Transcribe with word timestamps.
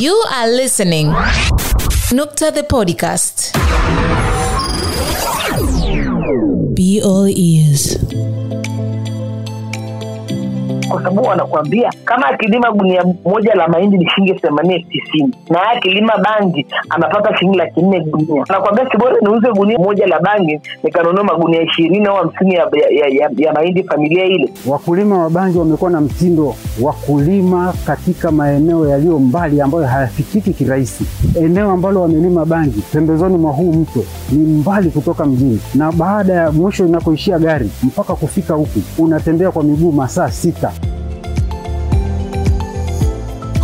You 0.00 0.14
are 0.32 0.48
listening 0.48 1.08
Nukta 2.16 2.48
the 2.54 2.62
podcast. 2.62 3.52
Be 6.74 7.02
all 7.02 7.28
ears. 7.28 7.98
Kwa 10.90 11.02
sababu 11.02 11.28
wanakuambia 11.28 11.92
kama 12.04 12.26
akilima 12.26 12.72
gunia 12.72 13.04
moja 13.24 13.54
la 13.54 13.68
mahindi 13.68 13.98
ni 13.98 14.10
shilingi 14.10 14.34
themanini 14.40 14.84
tisini 14.84 15.34
na 15.50 15.70
akilima 15.70 16.12
bangi 16.18 16.66
anapata 16.90 17.36
shilingi 17.38 17.58
laki 17.58 17.82
nne 17.82 18.00
gunia 18.00 18.44
anakuambia 18.48 18.90
sibora 18.90 19.16
niuze 19.22 19.48
gunia 19.52 19.78
moja 19.78 20.06
la 20.06 20.20
bangi 20.20 20.60
nikanunua 20.82 21.24
magunia 21.24 21.62
ishirini 21.62 22.06
au 22.06 22.16
hamsini 22.16 22.54
ya, 22.54 22.68
ya, 22.90 23.06
ya, 23.08 23.30
ya 23.36 23.52
mahindi 23.52 23.84
familia 23.84 24.24
ile 24.24 24.52
Wakulima 24.66 25.18
wa 25.18 25.30
bangi 25.30 25.58
wamekuwa 25.58 25.90
na 25.90 26.00
mtindo 26.00 26.54
wa 26.82 26.92
kulima 26.92 27.74
katika 27.86 28.30
maeneo 28.30 28.88
yaliyo 28.88 29.18
mbali 29.18 29.60
ambayo 29.60 29.86
hayafikiki 29.86 30.52
kirahisi. 30.54 31.04
Eneo 31.40 31.70
ambalo 31.70 32.02
wamelima 32.02 32.44
bangi 32.44 32.80
pembezoni 32.92 33.38
mwa 33.38 33.52
huu 33.52 33.72
mto 33.72 34.04
ni 34.32 34.38
mbali 34.38 34.90
kutoka 34.90 35.24
mjini, 35.26 35.60
na 35.74 35.92
baada 35.92 36.32
ya 36.32 36.52
mwisho 36.52 36.86
inakoishia 36.86 37.38
gari 37.38 37.70
mpaka 37.82 38.14
kufika 38.14 38.54
huku 38.54 38.80
unatembea 38.98 39.50
kwa 39.50 39.62
miguu 39.62 39.92
masaa 39.92 40.30
sita. 40.30 40.72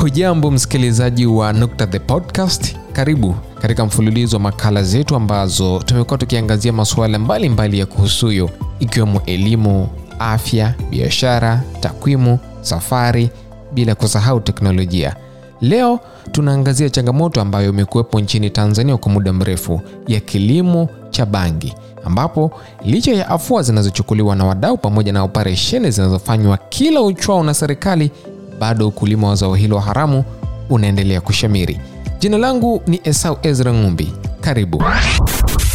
Hujambo 0.06 0.50
msikilizaji 0.50 1.26
wa 1.26 1.52
nukta 1.52 1.86
the 1.86 1.98
podcast. 1.98 2.76
Karibu 2.92 3.34
katika 3.60 3.86
mfululizo 3.86 4.36
wa 4.36 4.40
makala 4.40 4.82
zetu 4.82 5.16
ambazo 5.16 5.82
tumekuwa 5.86 6.18
tukiangazia 6.18 6.72
masuala 6.72 7.18
mbalimbali 7.18 7.78
ya 7.78 7.86
kuhusuyo 7.86 8.50
ikiwemo 8.80 9.20
elimu 9.26 9.88
afya 10.18 10.74
biashara 10.90 11.62
takwimu 11.80 12.38
safari 12.60 13.30
bila 13.72 13.94
kusahau 13.94 14.40
teknolojia. 14.40 15.16
Leo 15.60 16.00
tunaangazia 16.32 16.90
changamoto 16.90 17.40
ambayo 17.40 17.68
imekuwepo 17.70 18.20
nchini 18.20 18.50
tanzania 18.50 18.96
kwa 18.96 19.12
muda 19.12 19.32
mrefu 19.32 19.80
ya 20.06 20.20
kilimo 20.20 20.88
cha 21.10 21.26
bangi 21.26 21.74
ambapo 22.04 22.50
licha 22.84 23.12
ya 23.14 23.28
afua 23.28 23.62
zinazochukuliwa 23.62 24.36
na 24.36 24.44
wadau 24.44 24.76
pamoja 24.78 25.12
na 25.12 25.22
operesheni 25.22 25.90
zinazofanywa 25.90 26.56
kila 26.68 27.00
uchwao 27.02 27.44
na 27.44 27.54
serikali 27.54 28.10
bado 28.60 28.88
ukulima 28.88 29.28
wa 29.28 29.34
zao 29.34 29.54
hilo 29.54 29.78
haramu 29.78 30.24
unaendelea 30.70 31.20
kushamiri. 31.20 31.80
Jina 32.18 32.38
langu 32.38 32.82
ni 32.86 33.00
esau 33.04 33.38
ezra 33.42 33.72
ngumbi. 33.72 34.12
Karibu. 34.40 34.82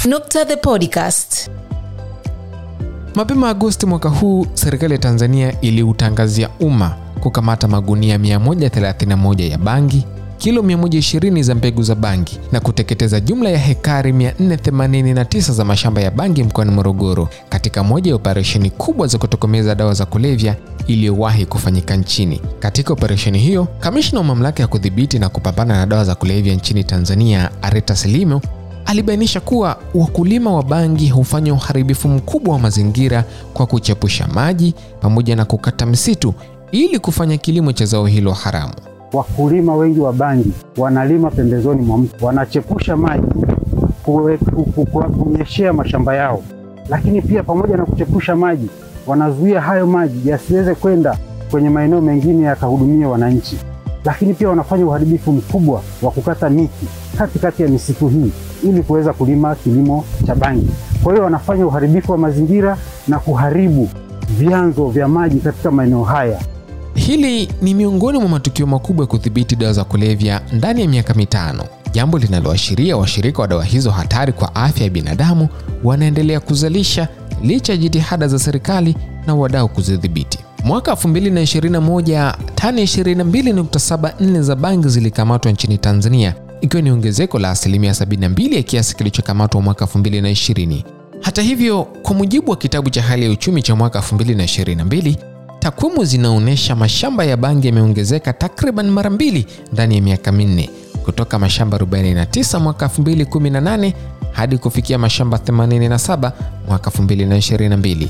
Nukta 0.10 0.46
the 0.46 0.56
podcast. 0.56 1.50
mapema 3.16 3.50
agosti 3.50 3.86
mwaka 3.86 4.10
huu 4.10 4.48
serikali 4.54 4.94
ya 4.94 5.00
tanzania 5.00 5.62
iliutangazia 5.62 6.50
umma 6.60 6.96
kukamata 7.20 7.68
magunia 7.68 8.18
131 8.18 9.50
ya 9.52 9.58
bangi 9.58 10.06
kilo 10.42 10.62
120 10.62 11.44
za 11.44 11.56
mbegu 11.56 11.84
za 11.84 11.96
bangi 11.96 12.40
na 12.52 12.60
kuteketeza 12.60 13.20
jumla 13.20 13.50
ya 13.50 13.58
hekari 13.58 14.12
489 14.12 15.52
za 15.54 15.66
mashamba 15.66 16.02
ya 16.02 16.12
bangi 16.12 16.44
mkoani 16.44 16.72
morogoro 16.72 17.30
katika 17.50 17.84
moja 17.84 18.10
ya 18.12 18.16
operesheni 18.16 18.70
kubwa 18.70 19.08
za 19.08 19.18
kutokomeza 19.18 19.76
dawa 19.76 19.94
za 19.94 20.06
kulevya 20.06 20.56
iliyowahi 20.88 21.46
kufanyika 21.46 21.96
nchini. 21.96 22.42
Katika 22.60 22.94
operesheni 22.94 23.40
hiyo 23.40 23.68
kamishna 23.80 24.20
wa 24.20 24.26
mamlaka 24.26 24.64
ya 24.64 24.68
kudhibiti 24.68 25.20
na 25.20 25.30
kupambana 25.30 25.78
na 25.78 25.86
dawa 25.86 26.06
za 26.06 26.16
kulevya 26.16 26.54
nchini 26.56 26.84
tanzania 26.84 27.50
areta 27.62 27.96
selimo 27.96 28.42
alibainisha 28.86 29.40
kuwa 29.40 29.78
wakulima 29.94 30.54
wa 30.54 30.64
bangi 30.64 31.10
hufanya 31.10 31.54
uharibifu 31.54 32.08
mkubwa 32.10 32.54
wa 32.54 32.60
mazingira 32.60 33.24
kwa 33.54 33.66
kuchepusha 33.66 34.28
maji 34.28 34.74
pamoja 35.02 35.36
na 35.36 35.46
kukata 35.46 35.86
misitu 35.86 36.34
ili 36.72 37.00
kufanya 37.00 37.38
kilimo 37.38 37.74
cha 37.74 37.86
zao 37.86 38.06
hilo 38.06 38.32
haramu 38.32 38.74
Wakulima 39.14 39.76
wengi 39.76 40.00
wa 40.00 40.14
bangi 40.14 40.52
wanalima 40.78 41.32
pembezoni 41.32 41.82
mwa 41.82 41.98
mto, 41.98 42.26
wanachepusha 42.26 42.98
maji 42.98 43.28
kunyeshea 44.04 45.74
mashamba 45.74 46.16
yao, 46.16 46.44
lakini 46.90 47.22
pia 47.22 47.44
pamoja 47.44 47.78
na 47.78 47.86
kuchepusha 47.86 48.36
maji, 48.36 48.70
wanazuia 49.08 49.62
hayo 49.62 49.88
maji 49.88 50.30
yasiweze 50.30 50.76
kwenda 50.76 51.18
kwenye 51.52 51.70
maeneo 51.70 52.02
mengine 52.02 52.44
yakahudumia 52.44 53.08
wananchi, 53.10 53.58
lakini 54.06 54.34
pia 54.34 54.50
wanafanya 54.50 54.86
uharibifu 54.86 55.32
mkubwa 55.32 55.82
wa 56.02 56.12
kukata 56.12 56.50
miti 56.50 56.88
katikati 57.18 57.64
ya 57.64 57.68
misitu 57.70 58.08
hii 58.08 58.32
ili 58.64 58.84
kuweza 58.84 59.14
kulima 59.14 59.56
kilimo 59.56 60.04
cha 60.28 60.36
bangi. 60.36 60.70
Kwa 61.04 61.12
hiyo 61.14 61.24
wanafanya 61.24 61.68
uharibifu 61.68 62.12
wa 62.12 62.18
mazingira 62.18 62.78
na 63.08 63.20
kuharibu 63.20 63.90
vyanzo 64.38 64.88
vya 64.90 65.08
maji 65.08 65.40
katika 65.40 65.72
maeneo 65.72 66.04
haya. 66.04 66.40
Hili 67.06 67.50
ni 67.62 67.74
miongoni 67.74 68.20
mwa 68.20 68.30
matukio 68.30 68.68
makubwa 68.68 69.04
ya 69.04 69.08
kudhibiti 69.08 69.56
dawa 69.56 69.74
za 69.74 69.84
kulevya 69.84 70.42
ndani 70.54 70.82
ya 70.82 70.88
miaka 70.88 71.14
mitano. 71.14 71.64
Jambo 71.92 72.18
linaloashiria 72.18 72.98
washirika 72.98 73.42
wa 73.42 73.48
dawa 73.48 73.64
hizo 73.66 73.92
hatari 73.92 74.34
kwa 74.34 74.56
afya 74.56 74.84
ya 74.84 74.90
binadamu 74.90 75.48
wanaendelea 75.84 76.40
kuzalisha 76.40 77.08
licha 77.44 77.74
ya 77.74 77.78
jitihada 77.78 78.28
za 78.28 78.40
serikali 78.40 78.96
na 79.28 79.36
wadau 79.36 79.70
kuzidhibiti. 79.70 80.40
Mwaka 80.64 80.92
2021 80.92 82.34
tani 82.56 82.84
22.74 82.84 84.42
za 84.42 84.56
bangi 84.56 84.88
zilikamatwa 84.90 85.52
nchini 85.52 85.78
tanzania 85.78 86.36
ikiwa 86.62 86.82
ni 86.82 86.92
ongezeko 86.92 87.40
la 87.40 87.50
asilimia 87.52 87.92
72 87.92 88.56
ya 88.56 88.64
kiasi 88.64 88.96
kilichokamatwa 88.96 89.62
mwaka 89.62 89.86
2020 89.86 90.84
hata 91.22 91.42
hivyo 91.42 91.84
kwa 91.84 92.16
mujibu 92.16 92.52
wa 92.52 92.58
kitabu 92.58 92.90
cha 92.90 93.02
hali 93.02 93.26
ya 93.26 93.32
uchumi 93.32 93.62
cha 93.62 93.76
mwaka 93.76 94.00
2022 94.00 95.31
takwimu 95.62 96.06
zinaonyesha 96.06 96.76
mashamba 96.76 97.24
ya 97.26 97.38
bangi 97.38 97.68
yameongezeka 97.68 98.34
takriban 98.34 98.90
mara 98.90 99.10
mbili 99.10 99.46
ndani 99.74 99.96
ya 99.96 100.02
miaka 100.02 100.32
minne. 100.32 100.70
Kutoka 101.06 101.40
mashamba 101.40 101.78
49 101.78 102.60
mwaka 102.60 102.86
2018 102.86 103.94
hadi 104.32 104.58
kufikia 104.58 104.98
mashamba 104.98 105.38
87 105.38 106.32
mwaka 106.68 106.90
2022 106.90 108.08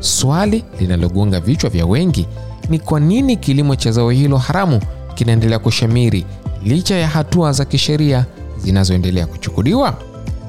swali 0.00 0.64
linalogonga 0.80 1.40
vichwa 1.40 1.70
vya 1.70 1.86
wengi 1.86 2.26
ni 2.68 2.78
kwa 2.78 3.00
nini 3.00 3.36
kilimo 3.36 3.76
cha 3.76 3.92
zao 3.92 4.10
hilo 4.10 4.38
haramu 4.38 4.80
kinaendelea 5.14 5.58
kushamiri 5.58 6.24
licha 6.64 6.94
ya 6.96 7.08
hatua 7.08 7.52
za 7.52 7.64
kisheria 7.64 8.26
zinazoendelea 8.58 9.26
kuchukuliwa? 9.26 9.94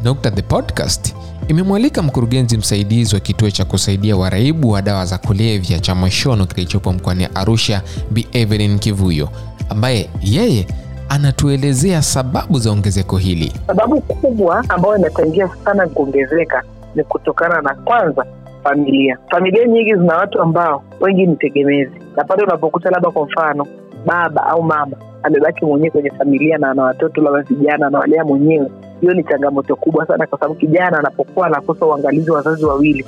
Nukta 0.03 0.31
the 0.31 0.41
podcast 0.41 1.13
imemwalika 1.47 2.01
mkurugenzi 2.01 2.57
msaidizi 2.57 3.16
wa 3.16 3.22
kituo 3.22 3.51
cha 3.51 3.66
kusaidia 3.66 4.17
waraibu 4.17 4.69
wa 4.72 4.81
dawa 4.81 5.06
za 5.06 5.17
kulevya 5.17 5.79
cha 5.79 5.95
Moshono 5.95 6.45
kilichopo 6.45 6.94
mkoani 6.94 7.28
Arusha, 7.35 7.81
Bi 8.11 8.28
Evelyn 8.31 8.79
Kivuyo, 8.79 9.29
ambaye 9.69 10.09
yeye 10.23 10.67
anatuelezea 11.09 12.01
sababu 12.01 12.59
za 12.59 12.72
ongezeko 12.72 13.17
hili. 13.17 13.53
sababu 13.67 14.01
kubwa 14.01 14.66
ambayo 14.69 14.97
inachangia 14.97 15.50
sana 15.66 15.88
kuongezeka 15.88 16.63
ni 16.95 17.03
kutokana 17.03 17.61
na 17.61 17.75
kwanza 17.75 18.25
familia 18.63 19.17
familia 19.31 19.67
nyingi 19.67 19.95
zina 19.95 20.16
watu 20.17 20.41
ambao 20.41 20.84
wengi 21.01 21.25
ni 21.25 21.35
tegemezi 21.35 21.91
na 22.16 22.23
pale 22.23 22.44
unapokuta 22.44 22.89
labda 22.89 23.11
kwa 23.11 23.25
mfano 23.25 23.67
baba 24.05 24.45
au 24.45 24.63
mama 24.63 24.97
amebaki 25.25 25.65
mwenyewe 25.65 25.91
kwenye 25.91 26.09
familia 26.11 26.57
na 26.57 26.71
ana 26.71 26.83
watoto 26.83 27.21
labda 27.21 27.41
vijana 27.41 27.87
anawalea 27.87 28.25
mwenyewe. 28.25 28.71
Hiyo 29.01 29.13
ni 29.13 29.23
changamoto 29.23 29.75
kubwa 29.75 30.07
sana 30.07 30.27
kwa 30.27 30.39
sababu 30.39 30.55
kijana 30.55 30.99
anapokuwa 30.99 31.47
anakosa 31.47 31.85
uangalizi 31.85 32.31
wa 32.31 32.37
wazazi 32.37 32.65
wawili 32.65 33.05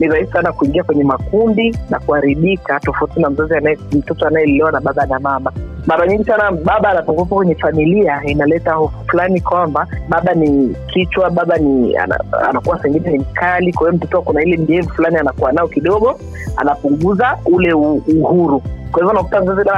ni 0.00 0.08
rahisi 0.08 0.32
sana 0.32 0.52
kuingia 0.52 0.84
kwenye 0.84 1.04
makundi 1.04 1.76
na 1.90 1.98
kuharibika 2.00 2.80
tofauti 2.80 3.20
na 3.20 3.30
mzazi 3.30 3.78
mtoto 3.92 4.26
anayelelewa 4.26 4.72
na 4.72 4.80
baba 4.80 5.06
na 5.06 5.20
mama 5.20 5.52
mara 5.86 6.06
nyingi 6.06 6.24
sana 6.24 6.52
baba 6.52 6.88
anapokuwepo 6.90 7.34
kwenye 7.36 7.54
familia 7.54 8.20
inaleta 8.24 8.72
hofu 8.72 8.96
fulani 9.10 9.40
kwamba 9.40 9.86
baba 10.08 10.34
ni 10.34 10.76
kichwa 10.92 11.30
baba 11.30 11.58
ni 11.58 11.96
ana, 11.96 12.18
anakuwa 12.48 12.82
sengine 12.82 13.10
ni 13.10 13.18
mkali 13.18 13.72
kwa 13.72 13.86
hiyo 13.86 13.96
mtoto 13.96 14.22
kuna 14.22 14.42
ile 14.42 14.56
mjevu 14.56 14.88
fulani 14.88 15.16
anakuwa 15.16 15.52
nao 15.52 15.68
kidogo 15.68 16.20
anapunguza 16.56 17.38
ule 17.46 17.72
uhuru. 17.72 18.62
Kwa 18.92 19.00
hivyo 19.00 19.12
nakuta 19.12 19.40
mzazi 19.40 19.68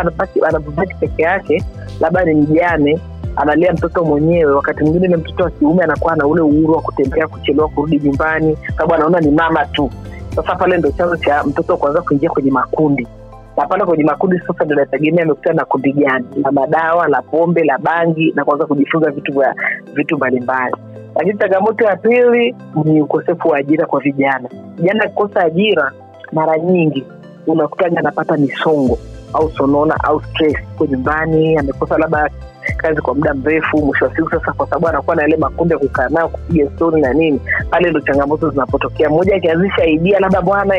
labda 0.41 0.71
peke 1.01 1.23
yake 1.23 1.65
labda 2.01 2.25
ni 2.25 2.35
mjane 2.35 2.99
analea 3.37 3.73
mtoto 3.73 4.05
mwenyewe 4.05 4.53
wakati 4.53 4.83
mwingine 4.83 5.07
ile 5.07 5.17
mtoto 5.17 5.45
wa 5.45 5.51
kiume 5.51 5.85
anakuwa 5.85 6.17
na 6.17 6.27
ule 6.27 6.41
uhuru 6.41 6.75
wa 6.75 6.83
kutembea 6.83 7.29
kuchelewa 7.29 7.69
kurudi 7.69 8.01
nyumbani 8.01 8.59
sababu 8.67 8.95
anaona 8.95 9.21
ni 9.21 9.31
mama 9.31 9.67
tu. 9.67 9.91
Sasa 10.37 10.55
pale 10.55 10.79
ndo 10.79 10.91
chanzo 10.91 11.17
cha 11.17 11.45
mtoto 11.45 11.77
kuanza 11.77 12.03
kuingia 12.03 12.31
kwenye 12.31 12.51
makundi 12.51 13.07
na 13.57 13.67
pale 13.67 13.85
kwenye 13.85 14.05
makundi 14.05 14.39
sasa 14.47 14.65
ndo 14.65 14.75
nategemea 14.75 15.25
amekutana 15.25 15.57
na 15.57 15.65
kundi 15.65 15.93
gani. 15.93 16.27
La 16.45 16.53
madawa 16.53 17.09
la 17.09 17.23
pombe 17.23 17.65
la 17.65 17.79
bangi 17.79 18.33
na 18.37 18.45
kuanza 18.45 18.67
kujifunza 18.67 19.11
vitu 19.11 19.33
vya 19.33 19.55
vitu 19.95 20.17
mbalimbali. 20.17 20.77
Lakini 21.17 21.39
changamoto 21.39 21.85
ya 21.85 21.97
pili 21.97 22.55
ni 22.85 23.03
ukosefu 23.03 23.49
wa 23.49 23.59
ajira 23.59 23.87
kwa 23.87 24.01
vijana. 24.01 24.49
Vijana 24.77 25.05
akikosa 25.05 25.41
ajira 25.41 25.93
mara 26.33 26.59
nyingi 26.59 27.05
unakutaja 27.47 27.99
anapata 27.99 28.37
misongo 28.37 28.99
au 29.33 29.51
sonona 29.51 30.05
au 30.05 30.23
stress 30.23 30.57
ko 30.79 30.87
nyumbani 30.87 31.57
amekosa 31.57 31.99
labda 31.99 32.31
kazi 32.77 33.01
kwa 33.01 33.15
muda 33.15 33.35
mrefu 33.35 33.79
mwisho 33.79 34.05
wa 34.05 34.17
siku 34.17 34.31
sasa 34.31 34.53
kwa 34.53 34.67
sababu 34.67 34.89
anakuwa 34.89 35.17
na 35.17 35.23
yale 35.23 35.37
makundi 35.37 35.73
ya 35.75 35.79
kukaa 35.79 36.09
nao 36.09 36.29
kupiga 36.29 36.71
stori 36.71 37.01
na 37.03 37.13
nini 37.13 37.41
pale 37.71 37.91
ndo 37.91 38.01
changamoto 38.01 38.51
zinapotokea. 38.51 39.11
Mmoja 39.11 39.37
akianzisha 39.37 39.87
idea 39.87 40.21
labda 40.21 40.43
bwana 40.43 40.75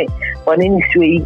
kwa 0.46 0.58
nini 0.58 0.84
siwe 0.94 1.26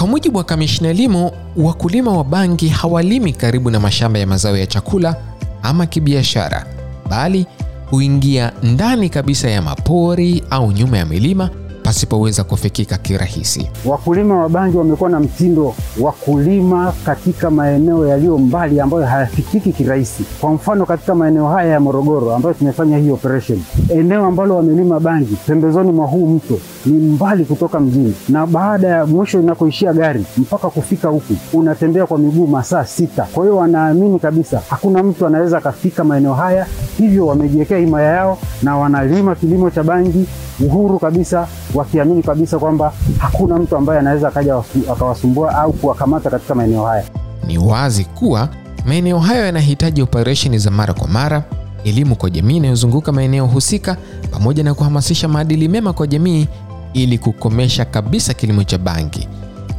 Kwa 0.00 0.06
mujibu 0.08 0.38
wa 0.38 0.44
kamishna 0.44 0.88
elimu, 0.88 1.30
wakulima 1.56 2.12
wa 2.16 2.24
bangi 2.24 2.68
hawalimi 2.68 3.32
karibu 3.32 3.70
na 3.70 3.80
mashamba 3.80 4.18
ya 4.18 4.26
mazao 4.26 4.56
ya 4.56 4.66
chakula 4.66 5.16
ama 5.62 5.86
kibiashara, 5.86 6.66
bali 7.10 7.46
huingia 7.90 8.52
ndani 8.62 9.08
kabisa 9.08 9.50
ya 9.50 9.62
mapori 9.62 10.42
au 10.50 10.72
nyuma 10.72 10.98
ya 10.98 11.06
milima 11.06 11.50
pasipoweza 11.90 12.44
kufikika 12.44 12.96
kirahisi. 12.98 13.70
Wakulima 13.84 14.38
wa 14.42 14.48
bangi 14.48 14.76
wamekuwa 14.76 15.10
na 15.10 15.20
mtindo 15.20 15.74
wa 16.00 16.12
kulima 16.12 16.92
katika 17.06 17.50
maeneo 17.50 18.06
yaliyo 18.06 18.38
mbali 18.38 18.80
ambayo 18.80 19.06
hayafikiki 19.06 19.72
kirahisi. 19.72 20.24
Kwa 20.40 20.52
mfano, 20.52 20.86
katika 20.86 21.14
maeneo 21.14 21.48
haya 21.48 21.72
ya 21.72 21.80
Morogoro 21.80 22.34
ambayo 22.34 22.54
tumefanya 22.54 22.98
hii 22.98 23.10
operation, 23.10 23.62
eneo 23.88 24.26
ambalo 24.26 24.56
wamelima 24.56 25.00
bangi 25.00 25.36
pembezoni 25.46 25.92
mwa 25.92 26.06
huu 26.06 26.26
mto 26.26 26.58
ni 26.86 26.92
mbali 26.92 27.44
kutoka 27.44 27.80
mjini, 27.80 28.14
na 28.28 28.46
baada 28.46 28.88
ya 28.88 29.06
mwisho 29.06 29.40
inakoishia 29.40 29.92
gari 29.92 30.24
mpaka 30.38 30.70
kufika 30.70 31.08
huku 31.08 31.34
unatembea 31.52 32.06
kwa 32.06 32.18
miguu 32.18 32.46
masaa 32.46 32.84
sita. 32.84 33.22
Kwa 33.34 33.44
hiyo 33.44 33.56
wanaamini 33.56 34.18
kabisa 34.18 34.62
hakuna 34.70 35.02
mtu 35.02 35.26
anaweza 35.26 35.58
akafika 35.58 36.04
maeneo 36.04 36.34
haya, 36.34 36.66
hivyo 36.98 37.26
wamejiwekea 37.26 37.78
himaya 37.78 38.12
yao 38.12 38.38
na 38.62 38.76
wanalima 38.76 39.34
kilimo 39.34 39.70
cha 39.70 39.82
bangi 39.82 40.26
uhuru 40.60 40.98
kabisa, 40.98 41.48
wakiamini 41.74 42.22
kabisa 42.22 42.58
kwamba 42.58 42.92
hakuna 43.18 43.58
mtu 43.58 43.76
ambaye 43.76 44.00
anaweza 44.00 44.28
akaja 44.28 44.62
akawasumbua 44.92 45.54
au 45.58 45.72
kuwakamata 45.72 46.30
katika 46.30 46.54
maeneo 46.54 46.84
haya. 46.86 47.04
Ni 47.46 47.58
wazi 47.58 48.04
kuwa 48.04 48.48
maeneo 48.86 49.18
hayo 49.18 49.46
yanahitaji 49.46 50.02
operesheni 50.02 50.58
za 50.58 50.70
mara 50.70 50.94
kwa 50.94 51.08
mara, 51.08 51.42
elimu 51.84 52.16
kwa 52.16 52.30
jamii 52.30 52.56
inayozunguka 52.56 53.12
maeneo 53.12 53.46
husika, 53.46 53.96
pamoja 54.30 54.64
na 54.64 54.74
kuhamasisha 54.74 55.28
maadili 55.28 55.68
mema 55.68 55.92
kwa 55.92 56.06
jamii 56.06 56.48
ili 56.92 57.18
kukomesha 57.18 57.84
kabisa 57.84 58.34
kilimo 58.34 58.64
cha 58.64 58.78
bangi. 58.78 59.28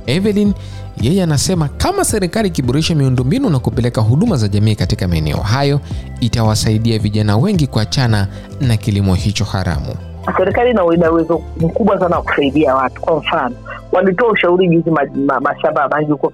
Evelyn 0.06 0.54
yeye 1.02 1.24
anasema 1.24 1.68
kama 1.68 2.06
serikali 2.06 2.48
ikiboresha 2.48 2.96
miundombinu 2.96 3.50
na 3.50 3.60
kupeleka 3.60 4.02
huduma 4.02 4.38
za 4.38 4.48
jamii 4.48 4.76
katika 4.76 5.08
maeneo 5.08 5.38
hayo, 5.38 5.80
itawasaidia 6.20 7.00
vijana 7.00 7.38
wengi 7.38 7.68
kuachana 7.68 8.28
na 8.62 8.78
kilimo 8.78 9.16
hicho 9.16 9.44
haramu. 9.46 9.96
Serikali 10.38 10.70
ina 10.72 10.84
uwezo 11.12 11.42
mkubwa 11.58 12.00
sana 12.00 12.16
wa 12.16 12.22
kusaidia 12.24 12.76
watu. 12.76 13.02
Kwa 13.02 13.16
mfano, 13.18 13.56
walitoa 13.92 14.30
ushauri 14.32 14.68
juzi 14.68 14.92
ma, 14.92 15.02
ma, 15.16 15.40
mashamba 15.40 15.82
ya 15.82 15.88
bangi 15.88 16.12
huko 16.12 16.34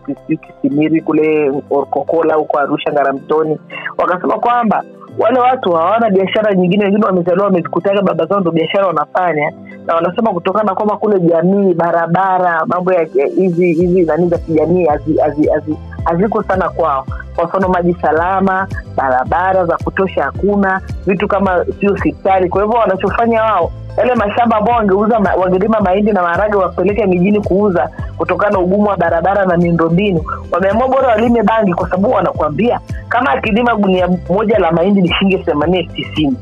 Kisimiri 0.61 1.01
kule 1.01 1.51
Orkokola 1.69 2.35
huko 2.35 2.59
Arusha 2.59 2.91
Ngaramtoni, 2.93 3.57
wakasema 3.97 4.39
kwamba 4.39 4.83
wale 5.19 5.39
watu 5.39 5.71
hawana 5.71 6.09
biashara 6.09 6.53
nyingine, 6.53 6.83
wengine 6.85 7.05
wamezaliwa 7.05 7.45
wamezikutaga 7.45 8.01
baba 8.01 8.25
zao 8.25 8.39
ndo 8.39 8.51
biashara 8.51 8.87
wanafanya, 8.87 9.51
na 9.87 9.95
wanasema 9.95 10.33
kutokana 10.33 10.75
kwamba 10.75 10.97
kule 10.97 11.19
jamii, 11.19 11.73
barabara, 11.73 12.65
mambo 12.65 12.93
ya 12.93 13.03
hizi 13.35 13.73
hizi 13.73 14.01
nani 14.03 14.29
za 14.29 14.37
kijamii 14.37 14.85
hazi- 14.85 15.17
hazi- 15.17 15.47
hazi- 15.49 15.77
haziko 16.05 16.43
sana 16.43 16.69
kwao. 16.69 17.05
Kwa 17.35 17.45
mfano 17.45 17.69
maji 17.69 17.95
salama, 18.01 18.67
barabara 18.95 19.65
za 19.65 19.77
kutosha 19.77 20.23
hakuna, 20.23 20.81
vitu 21.05 21.27
kama 21.27 21.65
sio 21.79 21.91
hospitali. 21.91 22.49
Kwa 22.49 22.63
hivyo 22.63 22.79
wanachofanya 22.79 23.43
wao 23.43 23.71
yale 23.97 24.15
mashamba 24.15 24.57
ambao 24.57 24.75
wangeuza 24.75 25.19
wangelima 25.37 25.79
mahindi 25.81 26.11
na 26.11 26.21
maharage 26.21 26.55
wapeleke 26.57 27.05
mijini 27.05 27.41
kuuza, 27.41 27.89
kutokana 28.17 28.51
na 28.53 28.59
ugumu 28.59 28.89
wa 28.89 28.97
barabara 28.97 29.45
na 29.45 29.57
miundombinu, 29.57 30.23
wameamua 30.51 30.87
bora 30.87 31.07
walime 31.07 31.43
bangi, 31.43 31.73
kwa 31.73 31.89
sababu 31.89 32.11
wanakuambia 32.13 32.79
kama 33.09 33.29
akilima 33.31 33.75
gunia 33.75 34.09
moja 34.29 34.59
la 34.59 34.71
mahindi 34.71 35.01
ni 35.01 35.13
shilingi 35.13 35.37
themanini 35.43 35.87
tisini 35.87 36.37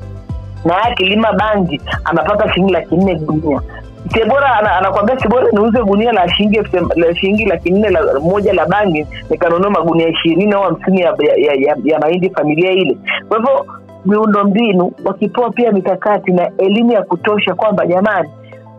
na 0.65 0.73
haya 0.73 0.85
akilima 0.85 1.33
bangi 1.33 1.81
anapata 2.05 2.53
shilingi 2.53 2.73
laki 2.73 2.95
nne 2.95 3.15
gunia 3.15 3.61
ana- 4.59 4.75
anakwambia 4.77 5.19
si 5.19 5.27
bora 5.27 5.47
niuze 5.51 5.83
gunia 5.83 6.11
la 6.11 6.29
shilingi 6.29 6.59
shilingi 7.19 7.45
laki 7.45 7.71
nne 7.71 7.89
la 7.89 8.19
moja 8.19 8.53
la 8.53 8.65
bangi 8.65 9.07
nikanunua 9.29 9.69
magunia 9.69 10.07
ishirini 10.07 10.53
au 10.53 10.63
hamsini 10.63 11.01
ya, 11.01 11.15
ya, 11.37 11.53
ya, 11.53 11.75
ya 11.83 11.99
mahindi 11.99 12.29
familia 12.29 12.71
ile. 12.71 12.97
Kwa 13.29 13.37
hivyo 13.37 13.65
miundo 14.05 14.43
mbinu 14.43 14.91
wakipewa 15.05 15.49
pia 15.51 15.71
mikakati 15.71 16.31
na 16.31 16.49
elimu 16.57 16.91
ya 16.91 17.01
kutosha 17.03 17.55
kwamba 17.55 17.85
jamani, 17.85 18.29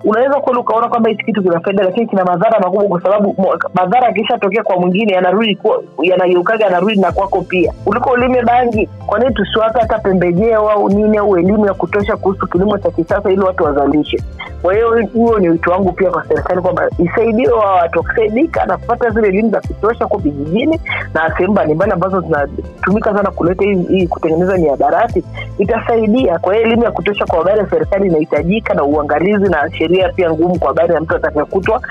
unaweza 0.05 0.41
kweli 0.41 0.59
ukaona 0.61 0.89
kwamba 0.89 1.11
hichi 1.11 1.25
kitu 1.25 1.43
kina 1.43 1.61
faida 1.61 1.85
lakini 1.85 2.07
kina 2.07 2.25
madhara 2.25 2.61
makubwa, 2.61 2.89
kwa 2.89 3.03
sababu 3.03 3.37
madhara 3.75 4.09
akishatokea 4.09 4.63
kwa 4.63 4.77
mwingine 4.77 5.13
yanarudi 5.13 5.59
yanageukaga 6.03 6.65
yanarudi 6.65 6.97
na 7.01 7.13
kwako 7.13 7.43
pia. 7.43 7.73
Kuliko 7.85 8.11
ulime 8.11 8.43
bangi, 8.43 8.89
kwa 9.07 9.19
nini 9.19 9.35
tusiwape 9.35 9.81
hata 9.81 9.99
pembejeo 9.99 10.71
au 10.71 10.89
nini 10.89 11.17
au 11.19 11.37
elimu 11.39 11.67
ya 11.67 11.75
kutosha 11.75 12.17
kuhusu 12.17 12.47
kilimo 12.47 12.79
cha 12.79 12.91
kisasa 12.91 13.31
ili 13.33 13.41
watu 13.41 13.65
wazalishe? 13.65 14.23
Kwa 14.63 14.75
hiyo 14.75 15.07
huo 15.15 15.39
ni 15.39 15.49
wito 15.49 15.71
wangu 15.71 15.93
pia 15.93 16.11
kwa 16.11 16.25
serikali 16.29 16.61
kwamba 16.61 16.89
isaidie 16.99 17.49
wa 17.49 17.73
watu 17.75 17.99
wakisaidika 17.99 18.67
na 18.67 18.77
kupata 18.77 19.11
zile 19.11 19.29
elimu 19.29 19.51
za 19.51 19.61
kutosha 19.61 20.07
ko 20.07 20.19
vijijini 20.19 20.81
na 21.15 21.31
sehemu 21.37 21.53
mbalimbali 21.53 21.93
ambazo 21.93 22.21
zinatumika 22.21 23.15
sana 23.15 23.31
kuleta 23.31 23.65
hii, 23.65 24.07
kutengeneza 24.07 24.59
miadarati 24.59 25.25
itasaidia. 25.59 26.39
Kwa 26.39 26.55
hiyo 26.55 26.67
elimu 26.67 26.85
ya 26.85 26.91
kutosha 26.91 27.27
kwa 27.27 27.39
habari 27.39 27.59
ya 27.59 27.71
serikali 27.71 28.07
inahitajika 28.09 28.75
na 28.75 28.85
uangalizi 28.85 29.49
na 29.51 29.71
sheria 29.73 29.86
pia 29.89 30.31
ngumu 30.31 30.59
kwa 30.59 30.69
habari 30.69 30.95
ya 30.95 31.01
mtu 31.01 31.17
atakayekutwa 31.17 31.83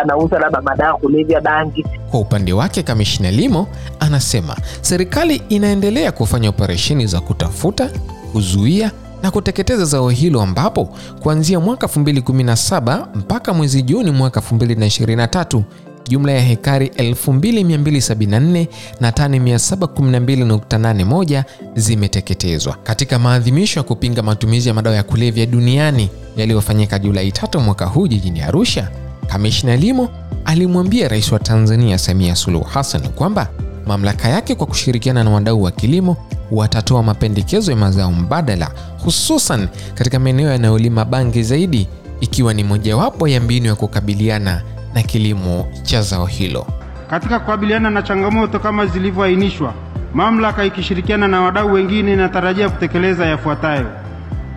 anauza 0.00 0.38
labda 0.38 0.60
madawa 0.62 0.90
ya 0.90 0.96
kulevya, 0.96 1.40
bangi. 1.40 1.84
Kwa 2.10 2.20
upande 2.20 2.52
wake, 2.52 2.82
kamishna 2.82 3.30
Limo 3.30 3.66
anasema 4.00 4.56
serikali 4.80 5.42
inaendelea 5.48 6.12
kufanya 6.12 6.48
operesheni 6.48 7.06
za 7.06 7.20
kutafuta, 7.20 7.90
kuzuia 8.32 8.90
na 9.22 9.30
kuteketeza 9.30 9.84
zao 9.84 10.08
hilo 10.08 10.42
ambapo 10.42 10.88
kuanzia 11.22 11.60
mwaka 11.60 11.86
2017 11.86 13.06
mpaka 13.14 13.54
mwezi 13.54 13.82
Juni 13.82 14.10
mwaka 14.10 14.40
2023 14.40 15.62
jumla 16.08 16.32
ya 16.32 16.40
hekari 16.40 16.86
2274 16.86 18.66
na 19.00 19.12
tani 19.12 19.38
712.81 19.38 21.42
zimeteketezwa 21.74 22.76
katika 22.82 23.18
maadhimisho 23.18 23.80
ya 23.80 23.84
kupinga 23.84 24.22
matumizi 24.22 24.68
ya 24.68 24.74
madawa 24.74 24.96
ya 24.96 25.02
kulevya 25.02 25.46
duniani 25.46 26.10
yaliyofanyika 26.36 26.98
Julai 26.98 27.30
3 27.30 27.60
mwaka 27.60 27.86
huu 27.86 28.06
jijini 28.06 28.40
Arusha. 28.40 28.88
Kamishna 29.26 29.76
Limo 29.76 30.08
alimwambia 30.44 31.08
Rais 31.08 31.32
wa 31.32 31.38
Tanzania 31.38 31.98
Samia 31.98 32.36
Suluhu 32.36 32.64
Hassan 32.64 33.08
kwamba 33.08 33.48
mamlaka 33.86 34.28
yake 34.28 34.54
kwa 34.54 34.66
kushirikiana 34.66 35.24
na 35.24 35.30
wadau 35.30 35.62
wa 35.62 35.70
kilimo 35.70 36.16
watatoa 36.50 37.02
mapendekezo 37.02 37.70
ya 37.70 37.76
mazao 37.76 38.12
mbadala 38.12 38.70
hususan 39.04 39.68
katika 39.94 40.18
maeneo 40.18 40.50
yanayolima 40.50 41.04
bangi 41.04 41.42
zaidi 41.42 41.88
ikiwa 42.20 42.54
ni 42.54 42.64
mojawapo 42.64 43.28
ya 43.28 43.40
mbinu 43.40 43.66
ya 43.66 43.74
kukabiliana 43.74 44.62
na 44.94 45.02
kilimo 45.02 45.68
cha 45.82 46.02
zao 46.02 46.26
hilo. 46.26 46.66
Katika 47.10 47.38
kukabiliana 47.40 47.90
na 47.90 48.02
changamoto 48.02 48.58
kama 48.58 48.86
zilivyoainishwa, 48.86 49.74
mamlaka 50.14 50.64
ikishirikiana 50.64 51.28
na 51.28 51.40
wadau 51.40 51.72
wengine 51.72 52.12
inatarajia 52.12 52.68
kutekeleza 52.68 53.26
yafuatayo: 53.26 53.86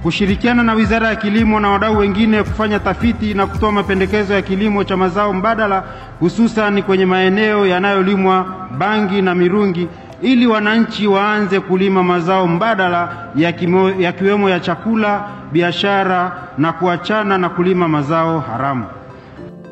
kushirikiana 0.03 0.63
na 0.63 0.73
Wizara 0.73 1.07
ya 1.09 1.15
Kilimo 1.15 1.59
na 1.59 1.69
wadau 1.69 1.97
wengine 1.97 2.43
kufanya 2.43 2.79
tafiti 2.79 3.33
na 3.33 3.47
kutoa 3.47 3.71
mapendekezo 3.71 4.33
ya 4.33 4.41
kilimo 4.41 4.83
cha 4.83 4.97
mazao 4.97 5.33
mbadala, 5.33 5.83
hususani 6.19 6.83
kwenye 6.83 7.05
maeneo 7.05 7.65
yanayolimwa 7.67 8.45
bangi 8.77 9.21
na 9.21 9.35
mirungi, 9.35 9.87
ili 10.21 10.47
wananchi 10.47 11.07
waanze 11.07 11.59
kulima 11.59 12.03
mazao 12.03 12.47
mbadala 12.47 13.09
yakiwemo 13.99 14.49
ya 14.49 14.59
chakula, 14.59 15.23
biashara 15.51 16.31
na 16.57 16.73
kuachana 16.73 17.37
na 17.37 17.49
kulima 17.49 17.87
mazao 17.87 18.39
haramu. 18.39 18.85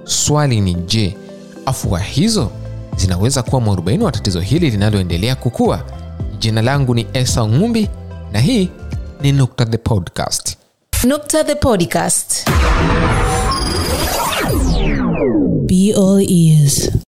Swali 0.05 0.61
ni 0.61 0.73
je, 0.73 1.17
afua 1.65 1.99
hizo 1.99 2.51
zinaweza 2.97 3.43
kuwa 3.43 3.61
mwarobaini 3.61 4.03
wa 4.03 4.11
tatizo 4.11 4.39
hili 4.39 4.69
linaloendelea 4.69 5.35
kukua? 5.35 5.83
Jina 6.39 6.61
langu 6.61 6.95
ni 6.95 7.07
Esa 7.13 7.47
Ng'umbi 7.47 7.89
na 8.31 8.39
hii 8.39 8.69
ni 9.21 9.31
Nukta 9.31 9.65
the 9.65 9.77
Podcast. 9.77 10.57
Nukta 11.03 11.43
the 11.43 11.55
Podcast. 11.55 12.49
Be 15.65 15.93
all 15.93 16.21
ears. 16.31 16.91